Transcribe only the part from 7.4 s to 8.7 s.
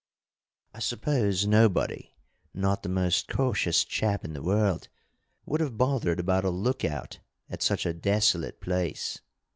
at such a desolate